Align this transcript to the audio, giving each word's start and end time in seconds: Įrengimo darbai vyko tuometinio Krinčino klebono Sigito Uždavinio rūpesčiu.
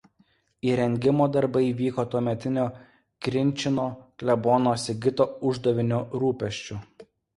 Įrengimo 0.67 1.25
darbai 1.35 1.61
vyko 1.81 2.05
tuometinio 2.15 2.63
Krinčino 3.27 3.85
klebono 4.23 4.73
Sigito 4.87 5.29
Uždavinio 5.51 6.01
rūpesčiu. 6.25 6.81